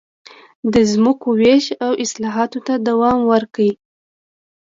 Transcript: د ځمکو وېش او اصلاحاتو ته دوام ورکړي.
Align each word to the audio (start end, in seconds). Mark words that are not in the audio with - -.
د 0.73 0.75
ځمکو 0.91 1.29
وېش 1.41 1.65
او 1.85 1.91
اصلاحاتو 2.03 2.59
ته 2.67 2.73
دوام 2.87 3.19
ورکړي. 3.31 3.71